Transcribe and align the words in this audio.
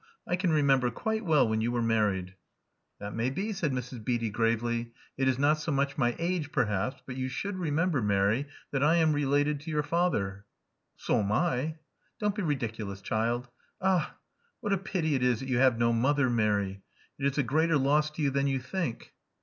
I 0.25 0.35
can 0.35 0.49
remember 0.51 0.89
quite 0.89 1.23
well 1.23 1.47
when 1.47 1.61
you 1.61 1.71
were 1.71 1.79
married." 1.83 2.33
••That 2.99 3.13
may 3.13 3.29
be," 3.29 3.53
said 3.53 3.71
Mrs. 3.71 4.03
Beatty, 4.03 4.31
gravely. 4.31 4.93
^•Itis 5.19 5.37
not 5.37 5.59
so 5.59 5.71
much 5.71 5.95
my 5.95 6.15
age, 6.17 6.51
perhaps; 6.51 7.03
but 7.05 7.17
you 7.17 7.29
should 7.29 7.59
remember, 7.59 8.01
Mary, 8.01 8.47
that 8.71 8.81
I 8.81 8.95
am 8.95 9.13
related 9.13 9.59
to 9.59 9.69
your 9.69 9.83
father." 9.83 10.43
'*SoamL" 10.97 11.77
•'Don't 12.19 12.33
be 12.33 12.41
ridiculous, 12.41 13.01
child. 13.03 13.47
Ah, 13.79 14.15
what 14.59 14.73
a 14.73 14.77
pity 14.79 15.13
it 15.13 15.21
is 15.21 15.39
that 15.41 15.49
you 15.49 15.59
have 15.59 15.77
no 15.77 15.93
mother, 15.93 16.31
Mary! 16.31 16.81
It 17.19 17.27
is 17.27 17.37
a 17.37 17.43
greater 17.43 17.77
loss 17.77 18.09
to 18.09 18.23
you 18.23 18.31
than 18.31 18.47
you 18.47 18.59
think." 18.59 19.13